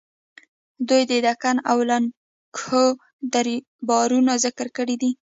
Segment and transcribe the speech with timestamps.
[0.87, 2.97] دوی د دکن او لکنهو د
[3.33, 5.11] دربارونو ذکر کړی دی.